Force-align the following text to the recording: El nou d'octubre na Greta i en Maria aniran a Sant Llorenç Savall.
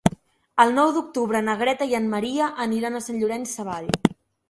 El 0.63 0.73
nou 0.77 0.93
d'octubre 0.95 1.43
na 1.49 1.55
Greta 1.61 1.89
i 1.93 1.95
en 2.01 2.09
Maria 2.17 2.51
aniran 2.69 2.97
a 3.03 3.07
Sant 3.11 3.25
Llorenç 3.25 3.57
Savall. 3.59 3.97